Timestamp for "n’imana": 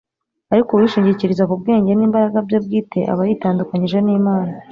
4.01-4.51